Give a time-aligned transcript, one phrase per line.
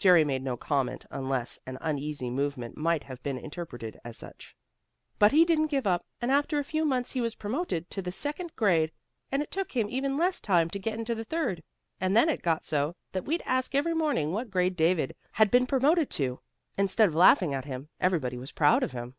[0.00, 4.56] Jerry made no comment, unless an uneasy movement might have been interpreted as such.
[5.20, 8.10] "But he didn't give up, and after a few months he was promoted to the
[8.10, 8.90] second grade.
[9.30, 11.62] And it took him even less time to get into the third.
[12.00, 15.66] And then it got so that we'd ask every morning what grade David had been
[15.68, 16.40] promoted to.
[16.76, 19.14] Instead of laughing at him, everybody was proud of him."